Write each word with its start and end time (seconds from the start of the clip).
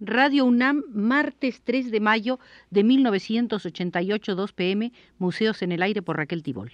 Radio 0.00 0.44
UNAM, 0.44 0.84
martes 0.92 1.60
3 1.64 1.90
de 1.90 1.98
mayo 1.98 2.38
de 2.70 2.84
1988, 2.84 4.36
2 4.36 4.52
pm, 4.52 4.92
Museos 5.18 5.60
en 5.62 5.72
el 5.72 5.82
Aire 5.82 6.02
por 6.02 6.16
Raquel 6.16 6.44
Tibol. 6.44 6.70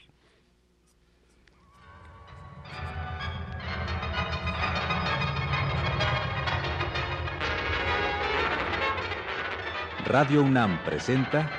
Radio 10.05 10.43
UNAM 10.43 10.79
presenta 10.85 11.51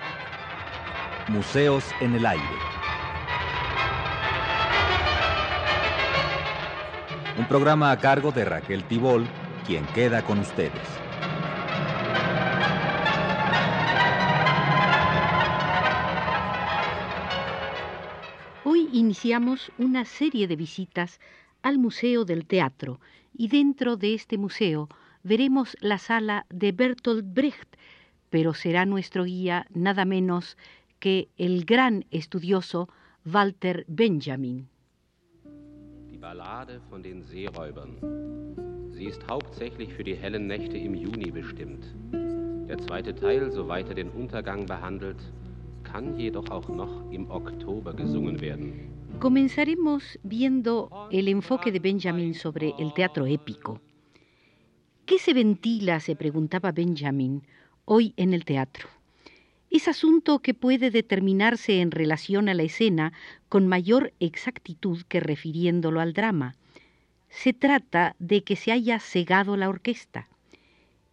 Museos 1.29 1.83
en 1.99 2.13
el 2.13 2.27
Aire. 2.27 2.43
Un 7.39 7.47
programa 7.47 7.89
a 7.89 7.97
cargo 7.97 8.31
de 8.31 8.45
Raquel 8.45 8.83
Tibol, 8.83 9.25
quien 9.65 9.83
queda 9.87 10.21
con 10.21 10.37
ustedes. 10.37 11.04
Iniciamos 18.91 19.71
una 19.77 20.05
serie 20.05 20.47
de 20.47 20.55
visitas 20.55 21.19
al 21.61 21.77
Museo 21.79 22.25
del 22.25 22.45
Teatro 22.45 22.99
y 23.33 23.47
dentro 23.47 23.97
de 23.97 24.13
este 24.13 24.37
museo 24.37 24.89
veremos 25.23 25.75
la 25.81 25.97
sala 25.97 26.45
de 26.49 26.71
Bertolt 26.71 27.25
Brecht, 27.25 27.75
pero 28.29 28.53
será 28.53 28.85
nuestro 28.85 29.23
guía 29.23 29.65
nada 29.73 30.05
menos 30.05 30.57
que 30.99 31.29
el 31.37 31.65
gran 31.65 32.05
estudioso 32.11 32.89
Walter 33.25 33.85
Benjamin. 33.87 34.67
Die 36.09 36.17
Ballade 36.17 36.79
von 36.89 37.01
den 37.01 37.23
Seeräubern. 37.23 37.97
Sie 38.91 39.05
ist 39.05 39.27
hauptsächlich 39.27 39.93
für 39.93 40.03
die 40.03 40.15
hellen 40.15 40.47
Nächte 40.47 40.77
im 40.77 40.93
Juni 40.93 41.31
bestimmt. 41.31 41.85
Der 42.67 42.77
zweite 42.77 43.13
Teil, 43.13 43.51
soweit 43.51 43.89
er 43.89 43.95
den 43.95 44.09
Untergang 44.09 44.65
behandelt, 44.65 45.17
kann 45.95 46.19
jedoch 46.19 46.49
auch 46.49 46.67
noch 46.67 47.09
im 47.09 47.31
Oktober 47.31 47.93
gesungen 47.93 48.41
werden. 48.41 48.89
Comenzaremos 49.21 50.19
viendo 50.23 50.89
el 51.09 51.29
enfoque 51.29 51.71
de 51.71 51.79
Benjamin 51.79 52.33
sobre 52.33 52.73
el 52.77 52.93
teatro 52.93 53.25
épico. 53.25 53.79
¿Qué 55.05 55.19
se 55.19 55.33
ventila, 55.33 56.01
se 56.01 56.17
preguntaba 56.17 56.73
Benjamin, 56.73 57.43
hoy 57.85 58.13
en 58.17 58.33
el 58.33 58.43
teatro. 58.43 58.89
Es 59.69 59.87
asunto 59.87 60.39
que 60.39 60.53
puede 60.53 60.91
determinarse 60.91 61.79
en 61.79 61.91
relación 61.91 62.49
a 62.49 62.53
la 62.53 62.63
escena 62.63 63.13
con 63.47 63.65
mayor 63.67 64.11
exactitud 64.19 65.01
que 65.07 65.21
refiriéndolo 65.21 66.01
al 66.01 66.11
drama. 66.11 66.55
Se 67.29 67.53
trata 67.53 68.17
de 68.19 68.43
que 68.43 68.57
se 68.57 68.73
haya 68.73 68.99
cegado 68.99 69.55
la 69.55 69.69
orquesta. 69.69 70.27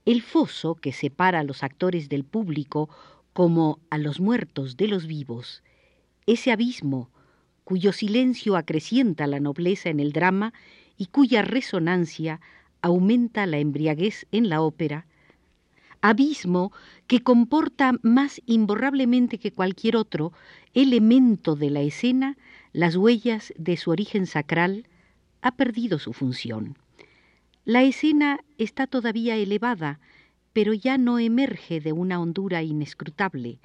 El 0.05 0.23
foso 0.23 0.75
que 0.75 0.91
separa 0.91 1.39
a 1.39 1.45
los 1.45 1.63
actores 1.63 2.09
del 2.09 2.25
público 2.25 2.89
como 3.33 3.79
a 3.91 3.99
los 3.99 4.21
muertos 4.21 4.77
de 4.77 4.89
los 4.89 5.07
vivos, 5.07 5.63
ese 6.27 6.53
abismo 6.53 7.11
cuyo 7.65 7.93
silencio 7.93 8.57
acrecienta 8.57 9.27
la 9.27 9.41
nobleza 9.41 9.89
en 9.89 10.01
el 10.01 10.13
drama 10.13 10.53
y 10.97 11.07
cuya 11.07 11.43
resonancia 11.43 12.41
aumenta 12.83 13.47
la 13.47 13.59
embriaguez 13.59 14.27
en 14.33 14.49
la 14.49 14.61
ópera, 14.61 15.07
abismo 16.01 16.73
que 17.07 17.21
comporta 17.21 17.93
más 18.03 18.43
imborrablemente 18.47 19.39
que 19.39 19.53
cualquier 19.53 19.97
otro 19.97 20.33
elemento 20.75 21.55
de 21.55 21.71
la 21.71 21.81
escena 21.81 22.37
las 22.73 22.97
huellas 22.97 23.53
de 23.57 23.77
su 23.77 23.91
origen 23.91 24.27
sacral, 24.27 24.87
ha 25.43 25.57
perdido 25.57 25.99
su 25.99 26.13
función. 26.13 26.79
La 27.65 27.83
escena 27.83 28.41
está 28.59 28.87
todavía 28.87 29.37
elevada, 29.37 30.01
pero 30.53 30.73
ya 30.75 30.99
no 30.99 31.19
emerge 31.19 31.81
de 31.81 31.93
una 31.93 32.21
hondura 32.21 32.63
inescrutable. 32.63 33.59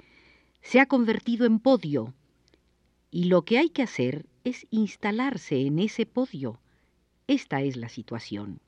Se 0.62 0.80
ha 0.80 0.86
convertido 0.86 1.46
en 1.46 1.58
podio, 1.58 2.14
y 3.10 3.24
lo 3.24 3.42
que 3.42 3.58
hay 3.58 3.70
que 3.70 3.82
hacer 3.82 4.26
es 4.44 4.66
instalarse 4.70 5.66
en 5.66 5.78
ese 5.78 6.06
podio. 6.06 6.58
Esta 7.26 7.62
es 7.62 7.76
la 7.76 7.88
situación. 7.88 8.60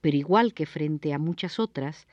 Pero 0.00 0.16
igual 0.16 0.54
que 0.54 0.66
frente 0.66 1.12
a 1.12 1.18
muchas 1.18 1.58
otras, 1.58 2.06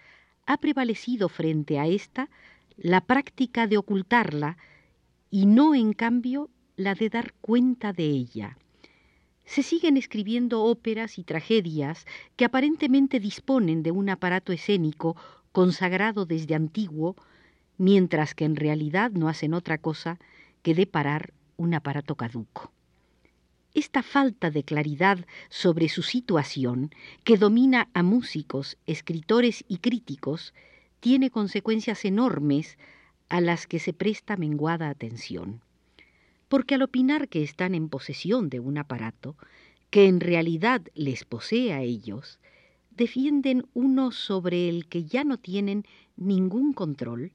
ha 0.46 0.58
prevalecido 0.58 1.30
frente 1.30 1.80
a 1.80 1.88
esta 1.88 2.30
la 2.78 3.02
práctica 3.02 3.68
de 3.68 3.78
ocultarla 3.78 4.58
y 5.30 5.46
no, 5.46 5.76
en 5.76 5.94
cambio, 5.94 6.50
la 6.76 6.94
de 6.94 7.09
dar 7.09 7.34
cuenta 7.42 7.94
de 7.94 8.06
ella. 8.06 8.58
Se 9.46 9.64
siguen 9.64 9.96
escribiendo 9.98 10.64
óperas 10.64 11.18
y 11.20 11.24
tragedias 11.24 12.06
que 12.36 12.46
aparentemente 12.46 13.20
disponen 13.20 13.84
de 13.84 13.92
un 13.92 14.10
aparato 14.10 14.52
escénico 14.52 15.16
consagrado 15.52 16.26
desde 16.26 16.56
antiguo, 16.56 17.16
mientras 17.78 18.34
que 18.36 18.46
en 18.46 18.56
realidad 18.56 19.12
no 19.12 19.30
hacen 19.30 19.54
otra 19.54 19.78
cosa 19.78 20.20
que 20.62 20.74
deparar 20.74 21.34
un 21.58 21.74
aparato 21.74 22.16
caduco. 22.16 22.72
Esta 23.74 24.04
falta 24.04 24.52
de 24.52 24.64
claridad 24.64 25.26
sobre 25.50 25.90
su 25.90 26.02
situación, 26.02 26.92
que 27.24 27.38
domina 27.38 27.90
a 27.94 28.04
músicos, 28.04 28.78
escritores 28.86 29.66
y 29.68 29.78
críticos, 29.78 30.54
tiene 31.02 31.30
consecuencias 31.30 32.06
enormes 32.06 32.78
a 33.30 33.42
las 33.42 33.68
que 33.68 33.80
se 33.80 33.94
presta 33.94 34.38
menguada 34.38 34.90
atención. 34.90 35.62
Porque 36.56 36.76
al 36.76 36.84
opinar 36.84 37.28
que 37.28 37.44
están 37.44 37.76
en 37.76 37.90
posesión 37.90 38.48
de 38.50 38.62
un 38.62 38.78
aparato, 38.78 39.36
que 39.90 40.06
en 40.06 40.22
realidad 40.22 40.82
les 40.94 41.26
posee 41.26 41.74
a 41.74 41.82
ellos, 41.82 42.40
defienden 42.92 43.68
uno 43.74 44.14
sobre 44.14 44.70
el 44.70 44.88
que 44.88 45.04
ya 45.04 45.26
no 45.26 45.38
tienen 45.38 45.84
ningún 46.16 46.72
control 46.72 47.34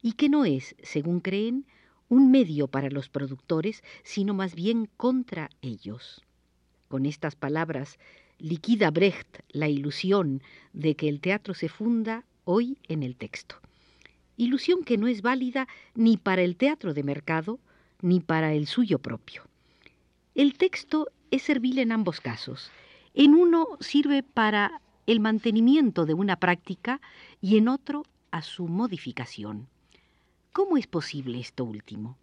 y 0.00 0.12
que 0.12 0.30
no 0.30 0.46
es, 0.46 0.74
según 0.82 1.20
creen, 1.20 1.66
un 2.08 2.30
medio 2.30 2.66
para 2.66 2.88
los 2.88 3.10
productores, 3.10 3.84
sino 4.04 4.32
más 4.32 4.54
bien 4.54 4.88
contra 4.96 5.50
ellos. 5.60 6.22
Con 6.88 7.04
estas 7.04 7.36
palabras 7.36 7.98
liquida 8.38 8.90
Brecht 8.90 9.40
la 9.50 9.68
ilusión 9.68 10.40
de 10.72 10.96
que 10.96 11.10
el 11.10 11.20
teatro 11.20 11.52
se 11.52 11.68
funda 11.68 12.24
hoy 12.44 12.78
en 12.88 13.02
el 13.02 13.16
texto. 13.16 13.56
Ilusión 14.38 14.82
que 14.82 14.96
no 14.96 15.08
es 15.08 15.20
válida 15.20 15.68
ni 15.94 16.16
para 16.16 16.40
el 16.40 16.56
teatro 16.56 16.94
de 16.94 17.02
mercado 17.02 17.60
ni 18.02 18.20
para 18.20 18.52
el 18.52 18.66
suyo 18.66 18.98
propio. 18.98 19.44
El 20.34 20.58
texto 20.58 21.08
es 21.30 21.42
servil 21.42 21.78
en 21.78 21.92
ambos 21.92 22.20
casos. 22.20 22.70
En 23.14 23.34
uno 23.34 23.66
sirve 23.80 24.22
para 24.22 24.82
el 25.06 25.20
mantenimiento 25.20 26.04
de 26.04 26.14
una 26.14 26.36
práctica 26.36 27.00
y 27.40 27.56
en 27.56 27.68
otro 27.68 28.04
a 28.30 28.42
su 28.42 28.68
modificación. 28.68 29.68
¿Cómo 30.52 30.76
es 30.76 30.86
posible 30.86 31.40
esto 31.40 31.64
último? 31.64 32.18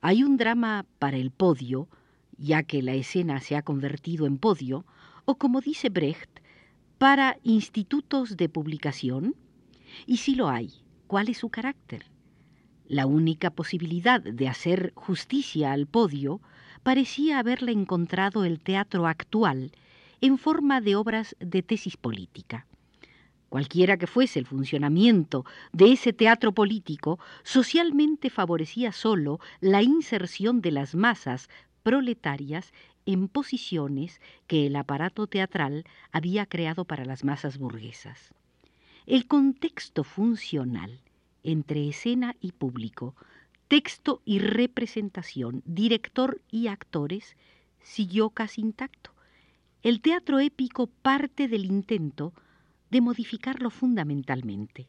Hay 0.00 0.22
un 0.22 0.36
drama 0.36 0.84
para 0.98 1.16
el 1.16 1.30
podio, 1.30 1.88
ya 2.36 2.62
que 2.62 2.82
la 2.82 2.94
escena 2.94 3.40
se 3.40 3.56
ha 3.56 3.62
convertido 3.62 4.26
en 4.26 4.38
podio, 4.38 4.84
o 5.24 5.36
como 5.36 5.60
dice 5.60 5.88
Brecht, 5.88 6.40
para 6.98 7.38
institutos 7.42 8.36
de 8.36 8.48
publicación. 8.48 9.34
Y 10.06 10.18
si 10.18 10.34
lo 10.34 10.48
hay, 10.48 10.72
¿cuál 11.06 11.28
es 11.28 11.38
su 11.38 11.48
carácter? 11.48 12.06
La 12.88 13.06
única 13.06 13.50
posibilidad 13.50 14.20
de 14.20 14.48
hacer 14.48 14.92
justicia 14.94 15.72
al 15.72 15.86
podio 15.86 16.40
parecía 16.84 17.40
haberla 17.40 17.72
encontrado 17.72 18.44
el 18.44 18.60
teatro 18.60 19.08
actual 19.08 19.72
en 20.20 20.38
forma 20.38 20.80
de 20.80 20.94
obras 20.94 21.34
de 21.40 21.62
tesis 21.62 21.96
política. 21.96 22.66
Cualquiera 23.48 23.96
que 23.96 24.06
fuese 24.06 24.38
el 24.38 24.46
funcionamiento 24.46 25.44
de 25.72 25.92
ese 25.92 26.12
teatro 26.12 26.52
político, 26.52 27.18
socialmente 27.42 28.30
favorecía 28.30 28.92
solo 28.92 29.40
la 29.60 29.82
inserción 29.82 30.60
de 30.60 30.70
las 30.70 30.94
masas 30.94 31.48
proletarias 31.82 32.72
en 33.04 33.26
posiciones 33.26 34.20
que 34.46 34.66
el 34.66 34.76
aparato 34.76 35.26
teatral 35.26 35.84
había 36.12 36.46
creado 36.46 36.84
para 36.84 37.04
las 37.04 37.24
masas 37.24 37.58
burguesas. 37.58 38.32
El 39.06 39.26
contexto 39.26 40.04
funcional 40.04 41.00
entre 41.46 41.88
escena 41.88 42.34
y 42.40 42.52
público, 42.52 43.14
texto 43.68 44.20
y 44.24 44.40
representación, 44.40 45.62
director 45.64 46.40
y 46.50 46.66
actores, 46.66 47.36
siguió 47.82 48.30
casi 48.30 48.60
intacto. 48.60 49.12
El 49.82 50.00
teatro 50.00 50.40
épico 50.40 50.88
parte 50.88 51.46
del 51.46 51.64
intento 51.64 52.32
de 52.90 53.00
modificarlo 53.00 53.70
fundamentalmente. 53.70 54.88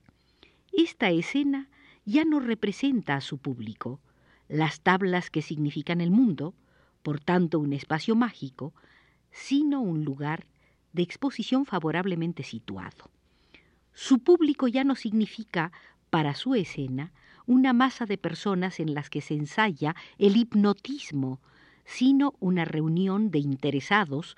Esta 0.74 1.12
escena 1.12 1.70
ya 2.06 2.26
no 2.26 2.40
representa 2.40 3.16
a 3.16 3.22
su 3.22 3.38
público 3.38 4.00
las 4.48 4.82
tablas 4.82 5.30
que 5.30 5.42
significan 5.42 6.02
el 6.02 6.10
mundo, 6.10 6.56
por 7.04 7.20
tanto 7.20 7.60
un 7.60 7.74
espacio 7.74 8.16
mágico, 8.16 8.74
sino 9.32 9.82
un 9.82 10.06
lugar 10.06 10.48
de 10.94 11.04
exposición 11.04 11.66
favorablemente 11.66 12.44
situado. 12.44 13.12
Su 13.94 14.20
público 14.20 14.68
ya 14.68 14.84
no 14.84 14.96
significa 14.96 15.72
para 16.18 16.34
su 16.34 16.56
escena 16.56 17.14
una 17.46 17.74
masa 17.74 18.08
de 18.08 18.18
personas 18.18 18.80
en 18.80 18.96
las 18.96 19.12
que 19.12 19.22
se 19.22 19.36
ensaya 19.36 19.96
el 20.18 20.36
hipnotismo, 20.36 21.40
sino 21.86 22.34
una 22.40 22.66
reunión 22.66 23.30
de 23.30 23.38
interesados 23.38 24.36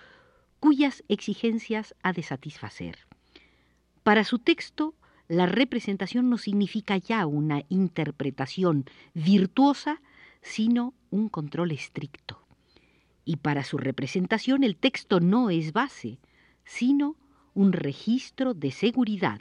cuyas 0.60 1.06
exigencias 1.08 1.96
ha 2.04 2.12
de 2.12 2.22
satisfacer. 2.22 3.08
Para 4.04 4.26
su 4.26 4.40
texto 4.40 4.94
la 5.30 5.46
representación 5.46 6.30
no 6.30 6.38
significa 6.38 6.98
ya 6.98 7.26
una 7.26 7.64
interpretación 7.70 8.84
virtuosa, 9.14 10.02
sino 10.42 10.94
un 11.12 11.30
control 11.30 11.72
estricto. 11.72 12.46
Y 13.24 13.38
para 13.38 13.64
su 13.64 13.78
representación 13.78 14.66
el 14.66 14.76
texto 14.76 15.22
no 15.22 15.50
es 15.50 15.72
base, 15.72 16.20
sino 16.66 17.16
un 17.54 17.72
registro 17.72 18.54
de 18.54 18.72
seguridad 18.72 19.40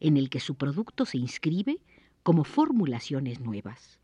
en 0.00 0.16
el 0.16 0.30
que 0.30 0.40
su 0.40 0.54
producto 0.54 1.06
se 1.06 1.18
inscribe 1.18 1.78
como 2.22 2.44
formulaciones 2.44 3.40
nuevas. 3.40 3.98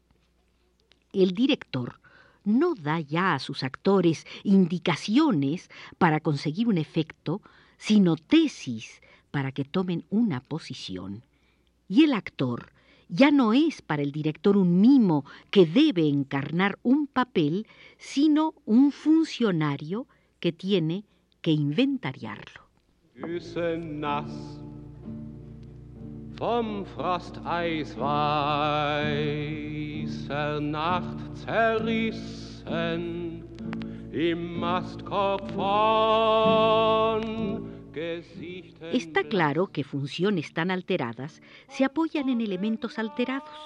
El 1.12 1.32
director 1.32 2.00
no 2.44 2.74
da 2.74 3.00
ya 3.00 3.34
a 3.34 3.38
sus 3.38 3.62
actores 3.62 4.26
indicaciones 4.44 5.70
para 5.98 6.20
conseguir 6.20 6.68
un 6.68 6.78
efecto, 6.78 7.42
sino 7.76 8.16
tesis 8.16 9.00
para 9.30 9.52
que 9.52 9.64
tomen 9.64 10.04
una 10.10 10.40
posición. 10.40 11.22
Y 11.88 12.04
el 12.04 12.12
actor 12.12 12.72
ya 13.08 13.30
no 13.30 13.52
es 13.52 13.82
para 13.82 14.02
el 14.02 14.12
director 14.12 14.56
un 14.56 14.80
mimo 14.80 15.24
que 15.50 15.66
debe 15.66 16.08
encarnar 16.08 16.78
un 16.82 17.06
papel, 17.06 17.66
sino 17.98 18.54
un 18.64 18.92
funcionario 18.92 20.06
que 20.38 20.52
tiene 20.52 21.04
que 21.42 21.50
inventariarlo. 21.50 22.62
Vom 26.40 26.86
Frosteis 26.86 27.92
weißer 27.98 28.32
Nacht 30.62 31.36
zerrissen 31.36 33.04
im 34.10 34.58
Mastkorb 34.58 35.52
von 35.52 37.20
Está 38.90 39.22
claro 39.24 39.66
que 39.66 39.84
funciones 39.84 40.54
tan 40.54 40.70
alteradas 40.70 41.42
se 41.68 41.84
apoyan 41.84 42.30
en 42.30 42.40
elementos 42.40 42.98
alterados. 42.98 43.60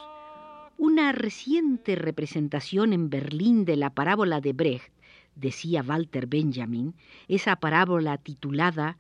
Una 0.77 1.13
reciente 1.13 1.95
representación 1.95 2.93
en 2.93 3.09
Berlín 3.09 3.65
de 3.65 3.77
la 3.77 3.91
parábola 3.91 4.41
de 4.41 4.53
Brecht, 4.53 4.93
decía 5.37 5.85
Walter 5.87 6.27
Benjamin, 6.27 6.97
esa 7.29 7.55
parábola 7.55 8.19
titulada 8.19 8.99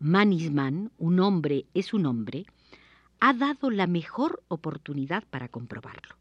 Man 0.00 0.32
is 0.32 0.50
man, 0.50 0.90
un 0.98 1.20
hombre 1.20 1.66
es 1.74 1.94
un 1.94 2.06
hombre, 2.06 2.46
ha 3.26 3.32
dado 3.32 3.70
la 3.70 3.86
mejor 3.86 4.42
oportunidad 4.48 5.24
para 5.30 5.48
comprobarlo. 5.48 6.14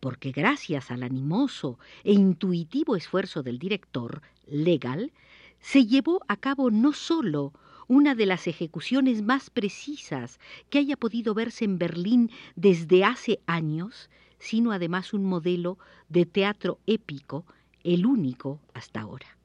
Porque 0.00 0.32
gracias 0.32 0.90
al 0.90 1.02
animoso 1.02 1.78
e 2.04 2.12
intuitivo 2.12 2.94
esfuerzo 2.94 3.42
del 3.42 3.58
director, 3.58 4.20
Legal, 4.46 5.12
se 5.60 5.86
llevó 5.86 6.20
a 6.28 6.36
cabo 6.36 6.70
no 6.70 6.92
sólo 6.92 7.54
una 7.88 8.14
de 8.14 8.26
las 8.26 8.48
ejecuciones 8.48 9.22
más 9.22 9.48
precisas 9.48 10.38
que 10.68 10.76
haya 10.76 10.98
podido 10.98 11.32
verse 11.32 11.64
en 11.64 11.78
Berlín 11.78 12.30
desde 12.54 13.02
hace 13.02 13.40
años, 13.46 14.10
sino 14.38 14.72
además 14.72 15.14
un 15.14 15.24
modelo 15.24 15.78
de 16.10 16.26
teatro 16.26 16.80
épico, 16.86 17.46
el 17.82 18.04
único 18.04 18.60
hasta 18.74 19.00
ahora. 19.00 19.38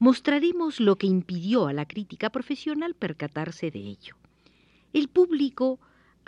Mostraremos 0.00 0.80
lo 0.80 0.96
que 0.96 1.06
impidió 1.06 1.68
a 1.68 1.72
la 1.72 1.86
crítica 1.86 2.30
profesional 2.30 2.94
percatarse 2.94 3.70
de 3.70 3.78
ello. 3.78 4.16
El 4.92 5.06
público 5.06 5.78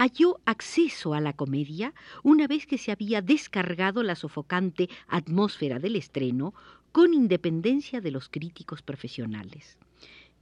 halló 0.01 0.41
acceso 0.47 1.13
a 1.13 1.21
la 1.21 1.35
comedia 1.35 1.93
una 2.23 2.47
vez 2.47 2.67
que 2.67 2.79
se 2.79 2.91
había 2.91 3.21
descargado 3.21 4.03
la 4.03 4.15
sofocante 4.15 4.89
atmósfera 5.09 5.79
del 5.79 5.95
estreno 5.95 6.55
con 6.91 7.13
independencia 7.13 8.01
de 8.01 8.11
los 8.11 8.31
críticos 8.31 8.81
profesionales. 8.81 9.77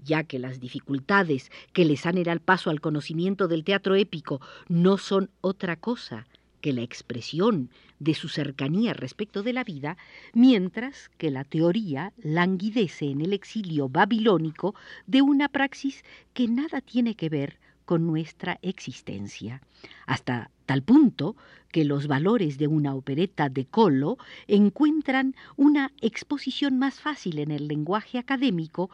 Ya 0.05 0.23
que 0.23 0.39
las 0.39 0.61
dificultades 0.61 1.51
que 1.73 1.85
les 1.85 2.07
han 2.07 2.19
el 2.19 2.39
paso 2.39 2.71
al 2.71 2.81
conocimiento 2.81 3.49
del 3.49 3.65
teatro 3.65 3.97
épico 3.97 4.41
no 4.69 4.97
son 4.97 5.29
otra 5.41 5.75
cosa 5.75 6.29
que 6.61 6.73
la 6.73 6.83
expresión 6.83 7.69
de 7.99 8.15
su 8.15 8.29
cercanía 8.29 8.95
respecto 8.95 9.43
de 9.43 9.55
la 9.55 9.65
vida, 9.65 9.97
mientras 10.35 11.09
que 11.19 11.33
la 11.33 11.43
teoría 11.43 12.13
languidece 12.17 13.07
en 13.07 13.23
el 13.23 13.33
exilio 13.33 13.89
babilónico 13.89 14.77
de 15.09 15.21
una 15.21 15.49
praxis 15.49 16.05
que 16.33 16.47
nada 16.47 16.81
tiene 16.81 17.17
que 17.17 17.29
ver 17.29 17.59
con 17.88 18.06
nuestra 18.06 18.58
existencia, 18.61 19.62
hasta 20.05 20.50
tal 20.67 20.82
punto 20.82 21.37
que 21.73 21.87
los 21.87 22.06
valores 22.06 22.58
de 22.58 22.67
una 22.67 22.94
opereta 22.94 23.49
de 23.49 23.64
Colo 23.64 24.19
encuentran 24.46 25.35
una 25.56 25.90
exposición 26.02 26.79
más 26.79 27.00
fácil 27.00 27.38
en 27.38 27.50
el 27.50 27.67
lenguaje 27.67 28.19
académico 28.19 28.90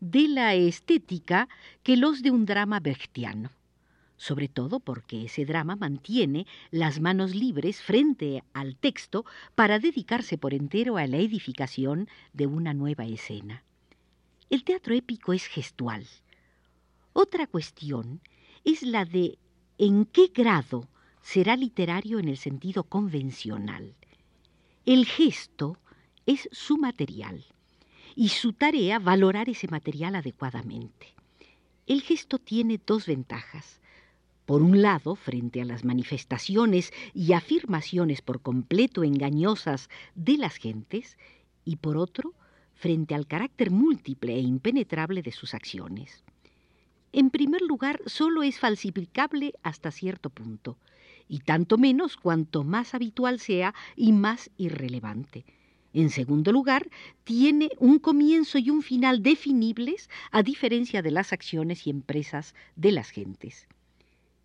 de 0.00 0.26
la 0.26 0.54
estética 0.54 1.50
que 1.82 1.98
los 1.98 2.22
de 2.22 2.30
un 2.30 2.46
drama 2.46 2.80
brechtiano, 2.80 3.50
sobre 4.16 4.48
todo 4.48 4.80
porque 4.80 5.26
ese 5.26 5.44
drama 5.44 5.76
mantiene 5.76 6.46
las 6.70 6.98
manos 6.98 7.34
libres 7.34 7.82
frente 7.82 8.42
al 8.54 8.74
texto 8.74 9.26
para 9.54 9.78
dedicarse 9.78 10.38
por 10.38 10.54
entero 10.54 10.96
a 10.96 11.06
la 11.06 11.18
edificación 11.18 12.08
de 12.32 12.46
una 12.46 12.72
nueva 12.72 13.04
escena. 13.04 13.64
El 14.48 14.64
teatro 14.64 14.94
épico 14.94 15.34
es 15.34 15.44
gestual. 15.44 16.06
Otra 17.22 17.46
cuestión 17.46 18.22
es 18.64 18.82
la 18.82 19.04
de 19.04 19.36
en 19.76 20.06
qué 20.06 20.28
grado 20.34 20.88
será 21.20 21.54
literario 21.54 22.18
en 22.18 22.28
el 22.28 22.38
sentido 22.38 22.84
convencional. 22.84 23.94
El 24.86 25.04
gesto 25.04 25.76
es 26.24 26.48
su 26.50 26.78
material 26.78 27.44
y 28.16 28.30
su 28.30 28.54
tarea 28.54 28.98
valorar 28.98 29.50
ese 29.50 29.68
material 29.68 30.14
adecuadamente. 30.14 31.08
El 31.86 32.00
gesto 32.00 32.38
tiene 32.38 32.80
dos 32.86 33.04
ventajas. 33.04 33.82
Por 34.46 34.62
un 34.62 34.80
lado, 34.80 35.14
frente 35.14 35.60
a 35.60 35.66
las 35.66 35.84
manifestaciones 35.84 36.90
y 37.12 37.34
afirmaciones 37.34 38.22
por 38.22 38.40
completo 38.40 39.04
engañosas 39.04 39.90
de 40.14 40.38
las 40.38 40.56
gentes, 40.56 41.18
y 41.66 41.76
por 41.76 41.98
otro, 41.98 42.32
frente 42.72 43.14
al 43.14 43.26
carácter 43.26 43.70
múltiple 43.70 44.36
e 44.36 44.40
impenetrable 44.40 45.20
de 45.20 45.32
sus 45.32 45.52
acciones. 45.52 46.24
En 47.12 47.30
primer 47.30 47.60
lugar, 47.62 48.00
solo 48.06 48.42
es 48.42 48.58
falsificable 48.58 49.54
hasta 49.62 49.90
cierto 49.90 50.30
punto, 50.30 50.78
y 51.28 51.40
tanto 51.40 51.76
menos 51.76 52.16
cuanto 52.16 52.64
más 52.64 52.94
habitual 52.94 53.40
sea 53.40 53.74
y 53.96 54.12
más 54.12 54.50
irrelevante. 54.56 55.44
En 55.92 56.10
segundo 56.10 56.52
lugar, 56.52 56.88
tiene 57.24 57.70
un 57.78 57.98
comienzo 57.98 58.58
y 58.58 58.70
un 58.70 58.82
final 58.82 59.22
definibles 59.22 60.08
a 60.30 60.44
diferencia 60.44 61.02
de 61.02 61.10
las 61.10 61.32
acciones 61.32 61.86
y 61.86 61.90
empresas 61.90 62.54
de 62.76 62.92
las 62.92 63.10
gentes. 63.10 63.66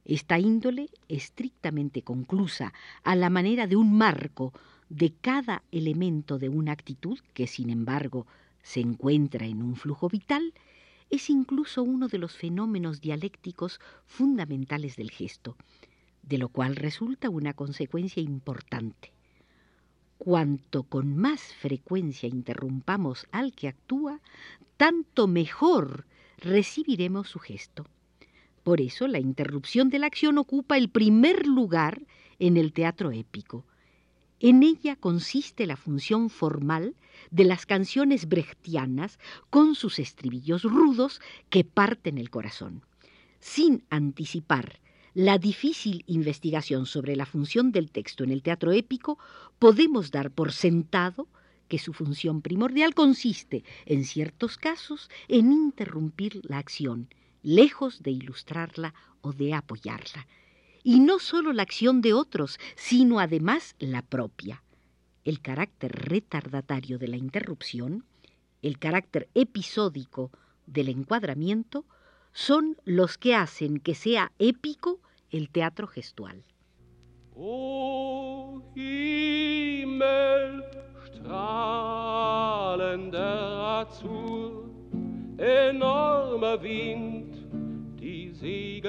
Esta 0.06 0.40
índole, 0.40 0.90
estrictamente 1.08 2.02
conclusa 2.02 2.74
a 3.04 3.16
la 3.16 3.30
manera 3.30 3.68
de 3.68 3.76
un 3.76 3.96
marco 3.96 4.54
de 4.90 5.14
cada 5.14 5.64
elemento 5.72 6.40
de 6.40 6.50
una 6.50 6.72
actitud 6.72 7.20
que, 7.34 7.48
sin 7.48 7.70
embargo, 7.70 8.26
se 8.62 8.80
encuentra 8.80 9.46
en 9.46 9.62
un 9.62 9.76
flujo 9.76 10.10
vital, 10.10 10.54
es 11.16 11.30
incluso 11.30 11.84
uno 11.84 12.08
de 12.08 12.18
los 12.18 12.36
fenómenos 12.36 13.02
dialécticos 13.02 13.80
fundamentales 14.06 14.96
del 14.96 15.12
gesto, 15.12 15.56
de 16.22 16.38
lo 16.38 16.50
cual 16.50 16.76
resulta 16.76 17.30
una 17.30 17.54
consecuencia 17.54 18.22
importante. 18.22 19.12
Cuanto 20.18 20.84
con 20.84 21.18
más 21.18 21.42
frecuencia 21.54 22.28
interrumpamos 22.28 23.28
al 23.32 23.54
que 23.54 23.68
actúa, 23.68 24.22
tanto 24.78 25.28
mejor 25.28 26.06
recibiremos 26.38 27.30
su 27.30 27.40
gesto. 27.40 27.86
Por 28.64 28.82
eso 28.82 29.08
la 29.08 29.20
interrupción 29.20 29.90
de 29.90 30.00
la 30.00 30.08
acción 30.08 30.38
ocupa 30.38 30.78
el 30.78 30.90
primer 30.90 31.46
lugar 31.46 32.02
en 32.40 32.58
el 32.58 32.74
teatro 32.74 33.12
épico. 33.12 33.66
En 34.48 34.62
ella 34.62 34.96
consiste 34.96 35.66
la 35.66 35.76
función 35.76 36.30
formal 36.30 36.96
de 37.32 37.46
las 37.46 37.66
canciones 37.66 38.28
brechtianas 38.28 39.18
con 39.50 39.74
sus 39.74 39.98
estribillos 39.98 40.62
rudos 40.62 41.20
que 41.50 41.64
parten 41.64 42.20
el 42.20 42.30
corazón. 42.30 42.84
Sin 43.40 43.86
anticipar 43.90 44.82
la 45.16 45.40
difícil 45.40 46.04
investigación 46.06 46.86
sobre 46.86 47.16
la 47.16 47.26
función 47.26 47.72
del 47.72 47.90
texto 47.90 48.24
en 48.24 48.30
el 48.30 48.44
teatro 48.44 48.72
épico, 48.72 49.18
podemos 49.58 50.12
dar 50.12 50.30
por 50.30 50.52
sentado 50.52 51.28
que 51.68 51.80
su 51.80 51.92
función 51.92 52.44
primordial 52.44 52.94
consiste, 52.94 53.64
en 53.88 54.06
ciertos 54.06 54.58
casos, 54.58 55.10
en 55.28 55.52
interrumpir 55.52 56.42
la 56.44 56.60
acción, 56.60 57.10
lejos 57.42 58.04
de 58.04 58.12
ilustrarla 58.12 58.94
o 59.22 59.34
de 59.34 59.56
apoyarla. 59.56 60.28
Y 60.88 61.00
no 61.00 61.18
solo 61.18 61.52
la 61.52 61.64
acción 61.64 62.02
de 62.02 62.14
otros, 62.14 62.60
sino 62.76 63.20
además 63.20 63.76
la 63.80 64.04
propia. 64.04 64.62
El 65.24 65.42
carácter 65.42 65.92
retardatario 65.92 67.00
de 67.00 67.08
la 67.08 67.18
interrupción, 67.18 68.06
el 68.62 68.78
carácter 68.78 69.28
episódico 69.34 70.30
del 70.68 70.90
encuadramiento, 70.90 71.86
son 72.34 72.78
los 72.86 73.18
que 73.18 73.34
hacen 73.34 73.80
que 73.80 73.96
sea 73.96 74.32
épico 74.38 75.00
el 75.32 75.50
teatro 75.50 75.88
gestual. 75.88 76.44
O 77.36 78.62
Himmel, 78.76 80.64
strahlender 81.08 81.80
Azur, 83.82 84.70
Wind, 86.62 87.36
die 88.46 88.82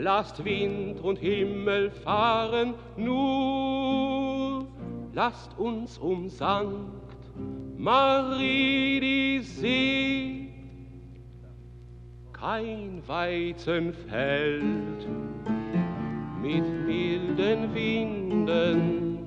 lasst 0.00 0.44
Wind 0.44 1.00
und 1.00 1.18
Himmel 1.18 1.90
fahren, 1.90 2.74
nur 2.96 4.66
lasst 5.12 5.58
uns 5.58 5.98
um 5.98 6.28
Sankt 6.28 7.32
Marie 7.76 9.00
die 9.00 9.40
See 9.42 10.52
kein 12.32 13.02
Weizenfeld 13.06 15.06
mit 16.40 16.64
milden 16.86 17.74
Winden, 17.74 19.18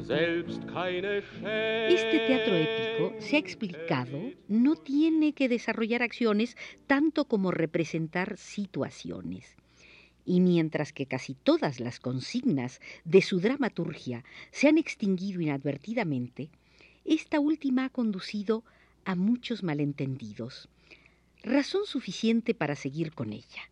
selbst 0.00 0.66
keine 0.68 1.18
Este 1.18 2.26
teatro 2.26 2.54
épico, 2.54 3.20
se 3.20 3.36
ha 3.36 3.38
explicado, 3.38 4.32
no 4.48 4.76
tiene 4.76 5.34
que 5.34 5.50
desarrollar 5.50 6.02
acciones 6.02 6.56
tanto 6.86 7.26
como 7.26 7.50
representar 7.50 8.38
situaciones. 8.38 9.59
Y 10.24 10.40
mientras 10.40 10.92
que 10.92 11.06
casi 11.06 11.34
todas 11.34 11.80
las 11.80 12.00
consignas 12.00 12.80
de 13.04 13.22
su 13.22 13.40
dramaturgia 13.40 14.24
se 14.50 14.68
han 14.68 14.78
extinguido 14.78 15.40
inadvertidamente, 15.40 16.50
esta 17.04 17.40
última 17.40 17.86
ha 17.86 17.90
conducido 17.90 18.64
a 19.04 19.14
muchos 19.14 19.62
malentendidos 19.62 20.68
razón 21.42 21.86
suficiente 21.86 22.54
para 22.54 22.76
seguir 22.76 23.12
con 23.12 23.32
ella. 23.32 23.70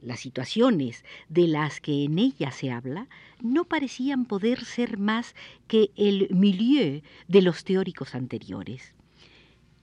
Las 0.00 0.20
situaciones 0.20 1.04
de 1.28 1.48
las 1.48 1.80
que 1.80 2.04
en 2.04 2.18
ella 2.18 2.50
se 2.50 2.70
habla 2.70 3.08
no 3.40 3.64
parecían 3.64 4.26
poder 4.26 4.64
ser 4.64 4.98
más 4.98 5.34
que 5.66 5.90
el 5.96 6.28
milieu 6.30 7.02
de 7.26 7.42
los 7.42 7.64
teóricos 7.64 8.14
anteriores. 8.14 8.92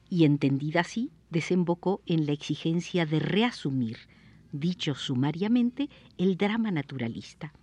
Y 0.10 0.26
entendida 0.26 0.82
así, 0.82 1.10
desembocó 1.30 2.02
en 2.06 2.26
la 2.26 2.34
exigencia 2.34 3.06
de 3.06 3.20
reasumir, 3.20 3.98
dicho 4.52 4.96
sumariamente, 4.96 5.90
el 6.18 6.38
drama 6.38 6.72
naturalista. 6.72 7.54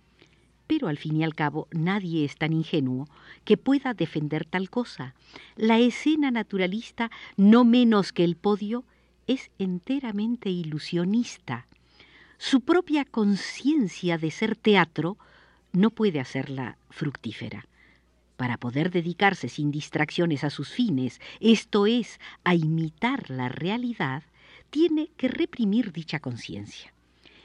Pero 0.67 0.87
al 0.87 0.97
fin 0.97 1.17
y 1.17 1.23
al 1.23 1.33
cabo 1.33 1.67
nadie 1.71 2.25
es 2.25 2.37
tan 2.37 2.53
ingenuo 2.53 3.07
que 3.43 3.57
pueda 3.57 3.93
defender 3.93 4.45
tal 4.45 4.69
cosa. 4.69 5.15
La 5.55 5.79
escena 5.79 6.29
naturalista, 6.29 7.09
no 7.37 7.65
menos 7.65 8.13
que 8.13 8.23
el 8.23 8.35
podio, 8.35 8.83
es 9.25 9.49
enteramente 9.57 10.49
ilusionista. 10.49 11.65
Su 12.37 12.61
propia 12.61 13.03
conciencia 13.03 14.17
de 14.17 14.31
ser 14.31 14.55
teatro 14.55 15.17
no 15.71 15.89
puede 15.89 16.19
hacerla 16.19 16.77
fructífera. 16.89 17.67
Para 18.37 18.57
poder 18.57 18.89
dedicarse 18.89 19.49
sin 19.49 19.71
distracciones 19.71 20.43
a 20.43 20.49
sus 20.49 20.69
fines, 20.69 21.19
esto 21.41 21.85
es, 21.85 22.19
a 22.43 22.55
imitar 22.55 23.29
la 23.29 23.49
realidad, 23.49 24.23
tiene 24.69 25.09
que 25.17 25.27
reprimir 25.27 25.91
dicha 25.91 26.19
conciencia. 26.19 26.93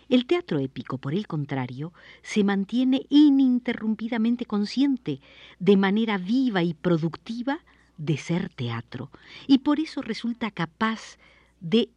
El 0.08 0.26
teatro 0.26 0.58
épico, 0.58 0.98
por 0.98 1.14
el 1.14 1.26
contrario, 1.26 1.92
se 2.22 2.44
mantiene 2.44 3.06
ininterrumpidamente 3.08 4.44
consciente, 4.44 5.20
de 5.58 5.76
manera 5.76 6.18
viva 6.18 6.62
y 6.62 6.74
productiva, 6.74 7.60
de 7.96 8.18
ser 8.18 8.48
teatro, 8.48 9.10
y 9.46 9.58
por 9.58 9.80
eso 9.80 10.02
resulta 10.02 10.50
capaz 10.50 11.18
de 11.60 11.88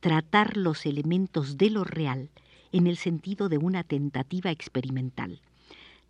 tratar 0.00 0.56
los 0.56 0.86
elementos 0.86 1.58
de 1.58 1.70
lo 1.70 1.84
real 1.84 2.30
en 2.72 2.86
el 2.86 2.96
sentido 2.96 3.48
de 3.48 3.58
una 3.58 3.84
tentativa 3.84 4.50
experimental. 4.50 5.40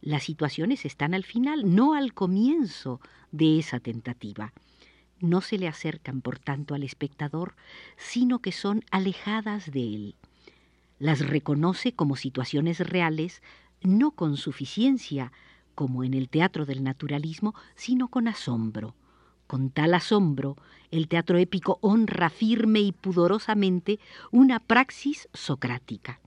Las 0.01 0.25
situaciones 0.25 0.85
están 0.85 1.15
al 1.15 1.25
final, 1.25 1.75
no 1.75 1.95
al 1.95 2.15
comienzo 2.15 3.01
de 3.31 3.59
esa 3.59 3.81
tentativa. 3.81 4.53
No 5.23 5.41
se 5.41 5.57
le 5.57 5.69
acercan, 5.69 6.21
por 6.21 6.41
tanto, 6.41 6.75
al 6.75 6.83
espectador, 6.83 7.55
sino 7.97 8.41
que 8.41 8.51
son 8.51 8.85
alejadas 8.91 9.71
de 9.71 9.81
él. 9.81 10.15
Las 10.99 11.21
reconoce 11.21 11.93
como 11.93 12.17
situaciones 12.17 12.81
reales, 12.81 13.41
no 13.83 14.11
con 14.11 14.37
suficiencia, 14.37 15.31
como 15.77 16.03
en 16.03 16.15
el 16.15 16.29
teatro 16.29 16.67
del 16.67 16.83
naturalismo, 16.83 17.55
sino 17.77 18.09
con 18.09 18.27
asombro. 18.27 18.97
Con 19.47 19.71
tal 19.71 19.95
asombro, 19.95 20.57
el 20.91 21.07
teatro 21.07 21.39
épico 21.39 21.79
honra 21.83 22.29
firme 22.29 22.81
y 22.81 22.91
pudorosamente 22.91 24.01
una 24.33 24.59
praxis 24.59 25.29
socrática. 25.33 26.19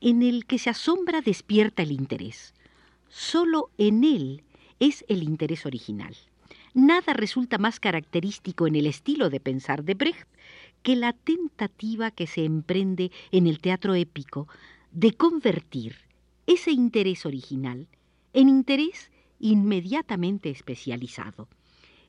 En 0.00 0.22
el 0.22 0.46
que 0.46 0.58
se 0.58 0.70
asombra 0.70 1.20
despierta 1.20 1.82
el 1.82 1.92
interés. 1.92 2.54
Solo 3.10 3.68
en 3.76 4.02
él 4.02 4.44
es 4.80 5.04
el 5.08 5.24
interés 5.24 5.66
original. 5.66 6.16
Nada 6.74 7.12
resulta 7.12 7.58
más 7.58 7.80
característico 7.80 8.66
en 8.66 8.76
el 8.76 8.86
estilo 8.86 9.30
de 9.30 9.40
pensar 9.40 9.84
de 9.84 9.94
Brecht 9.94 10.28
que 10.82 10.96
la 10.96 11.12
tentativa 11.12 12.10
que 12.10 12.26
se 12.26 12.44
emprende 12.44 13.10
en 13.32 13.46
el 13.46 13.60
teatro 13.60 13.94
épico 13.94 14.48
de 14.92 15.12
convertir 15.12 15.96
ese 16.46 16.70
interés 16.70 17.26
original 17.26 17.88
en 18.32 18.48
interés 18.48 19.10
inmediatamente 19.40 20.50
especializado. 20.50 21.48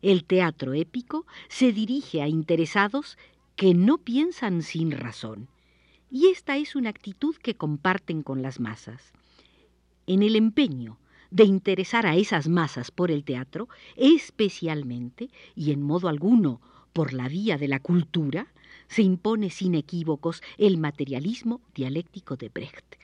El 0.02 0.24
teatro 0.24 0.74
épico 0.74 1.26
se 1.48 1.72
dirige 1.72 2.22
a 2.22 2.28
interesados 2.28 3.18
que 3.56 3.74
no 3.74 3.98
piensan 3.98 4.62
sin 4.62 4.92
razón, 4.92 5.50
y 6.10 6.28
esta 6.28 6.58
es 6.58 6.76
una 6.76 6.90
actitud 6.90 7.36
que 7.36 7.56
comparten 7.56 8.24
con 8.24 8.42
las 8.42 8.60
masas. 8.60 9.12
En 10.08 10.24
el 10.24 10.36
empeño 10.36 10.98
de 11.32 11.44
interesar 11.44 12.06
a 12.06 12.16
esas 12.16 12.48
masas 12.48 12.92
por 12.92 13.12
el 13.12 13.24
teatro, 13.24 13.70
especialmente 13.96 15.30
y 15.56 15.72
en 15.72 15.82
modo 15.82 16.08
alguno 16.10 16.62
por 16.94 17.14
la 17.14 17.28
vía 17.28 17.58
de 17.58 17.68
la 17.68 17.80
cultura, 17.80 18.54
se 18.88 19.04
impone 19.04 19.50
sin 19.50 19.76
equívocos 19.76 20.42
el 20.58 20.78
materialismo 20.78 21.62
dialéctico 21.76 22.36
de 22.36 22.50
Brecht. 22.50 22.96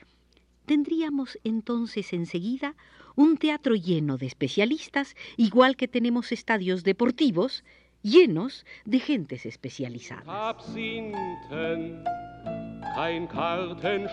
Tendríamos 0.66 1.38
entonces 1.44 2.12
enseguida 2.12 2.74
un 3.14 3.36
teatro 3.36 3.76
lleno 3.76 4.18
de 4.18 4.26
especialistas, 4.26 5.14
igual 5.36 5.76
que 5.76 5.88
tenemos 5.88 6.32
estadios 6.32 6.82
deportivos 6.82 7.64
llenos 8.02 8.66
de 8.84 9.00
gentes 9.00 9.46
especializadas. 9.46 10.26
Kein 12.96 14.08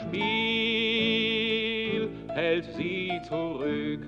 hält 2.33 2.65
sie 2.75 3.19
zurück. 3.27 4.01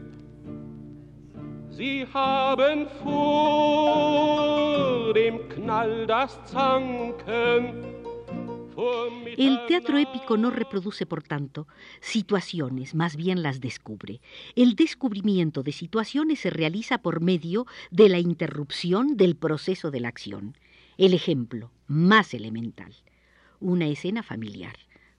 Sie 1.69 2.05
haben 2.13 2.87
vor 3.03 4.33
dem 5.13 5.39
Knall 5.49 6.07
das 6.07 6.39
Zanken 6.45 7.95
el 9.37 9.65
teatro 9.67 9.97
épico 9.97 10.37
no 10.37 10.49
reproduce, 10.49 11.05
por 11.05 11.23
tanto, 11.23 11.67
situaciones, 12.01 12.93
más 12.93 13.15
bien 13.15 13.41
las 13.41 13.61
descubre. 13.61 14.21
El 14.55 14.75
descubrimiento 14.75 15.63
de 15.63 15.71
situaciones 15.71 16.39
se 16.39 16.49
realiza 16.49 16.97
por 16.97 17.21
medio 17.21 17.65
de 17.91 18.09
la 18.09 18.19
interrupción 18.19 19.15
del 19.17 19.35
proceso 19.35 19.91
de 19.91 20.01
la 20.01 20.09
acción. 20.09 20.57
El 20.97 21.13
ejemplo 21.13 21.71
más 21.87 22.33
elemental. 22.33 22.93
Una 23.59 23.87
escena 23.87 24.23
familiar. 24.23 24.75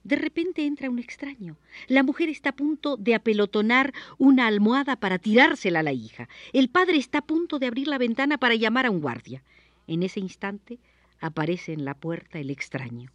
De 0.07 0.15
repente 0.15 0.65
entra 0.65 0.89
un 0.89 0.99
extraño. 0.99 1.57
La 1.89 2.01
mujer 2.01 2.29
está 2.29 2.51
a 2.51 2.55
punto 2.55 2.95
de 2.95 3.13
apelotonar 3.13 3.93
una 4.17 4.47
almohada 4.47 4.95
para 4.95 5.19
tirársela 5.19 5.81
a 5.81 5.83
la 5.83 5.91
hija. 5.91 6.29
El 6.53 6.69
padre 6.69 6.95
está 6.95 7.17
a 7.17 7.25
punto 7.25 7.59
de 7.59 7.67
abrir 7.67 7.89
la 7.89 7.97
ventana 7.97 8.37
para 8.37 8.55
llamar 8.55 8.85
a 8.85 8.89
un 8.89 9.01
guardia. 9.01 9.43
En 9.85 10.03
ese 10.03 10.21
instante 10.21 10.79
aparece 11.19 11.73
en 11.73 11.83
la 11.83 11.93
puerta 11.93 12.39
el 12.39 12.51
extraño 12.51 13.11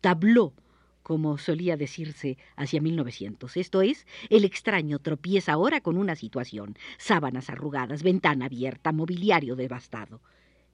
tableau, 0.00 0.54
como 1.02 1.36
solía 1.36 1.76
decirse 1.76 2.38
hacia 2.56 2.80
1900. 2.80 3.58
Esto 3.58 3.82
es, 3.82 4.06
el 4.30 4.46
extraño 4.46 5.00
tropieza 5.00 5.52
ahora 5.52 5.82
con 5.82 5.98
una 5.98 6.16
situación, 6.16 6.78
sábanas 6.96 7.50
arrugadas, 7.50 8.02
ventana 8.02 8.46
abierta, 8.46 8.92
mobiliario 8.92 9.56
devastado. 9.56 10.22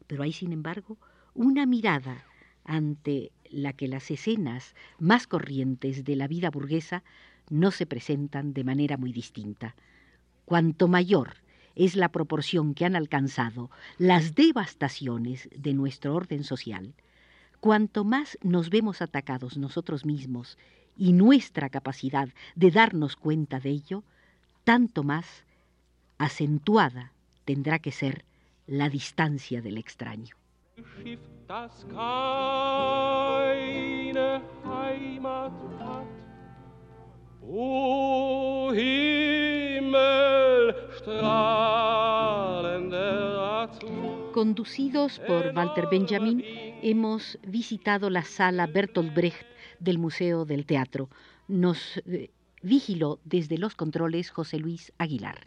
Pero 0.06 0.22
hay, 0.22 0.32
sin 0.32 0.52
embargo, 0.52 0.96
una 1.34 1.66
mirada 1.66 2.24
ante 2.62 3.32
la 3.50 3.72
que 3.72 3.88
las 3.88 4.10
escenas 4.10 4.74
más 4.98 5.26
corrientes 5.26 6.04
de 6.04 6.16
la 6.16 6.26
vida 6.26 6.50
burguesa 6.50 7.02
no 7.48 7.70
se 7.70 7.86
presentan 7.86 8.52
de 8.52 8.64
manera 8.64 8.96
muy 8.96 9.12
distinta. 9.12 9.74
Cuanto 10.44 10.88
mayor 10.88 11.34
es 11.74 11.96
la 11.96 12.10
proporción 12.10 12.74
que 12.74 12.84
han 12.84 12.96
alcanzado 12.96 13.70
las 13.98 14.34
devastaciones 14.34 15.48
de 15.56 15.74
nuestro 15.74 16.14
orden 16.14 16.44
social, 16.44 16.94
Cuanto 17.60 18.04
más 18.04 18.38
nos 18.42 18.70
vemos 18.70 19.02
atacados 19.02 19.58
nosotros 19.58 20.06
mismos 20.06 20.56
y 20.96 21.12
nuestra 21.12 21.68
capacidad 21.68 22.30
de 22.54 22.70
darnos 22.70 23.16
cuenta 23.16 23.60
de 23.60 23.68
ello, 23.68 24.02
tanto 24.64 25.02
más 25.04 25.26
acentuada 26.16 27.12
tendrá 27.44 27.78
que 27.78 27.92
ser 27.92 28.24
la 28.66 28.88
distancia 28.88 29.60
del 29.60 29.76
extraño. 29.76 30.39
Conducidos 44.32 45.18
por 45.26 45.52
Walter 45.54 45.86
Benjamin, 45.90 46.42
hemos 46.82 47.38
visitado 47.46 48.10
la 48.10 48.22
sala 48.22 48.66
Bertolt 48.66 49.12
Brecht 49.14 49.46
del 49.80 49.98
Museo 49.98 50.44
del 50.44 50.66
Teatro. 50.66 51.08
Nos 51.48 51.98
eh, 52.06 52.30
vigiló 52.62 53.18
desde 53.24 53.58
los 53.58 53.74
controles 53.74 54.30
José 54.30 54.58
Luis 54.58 54.92
Aguilar. 54.98 55.46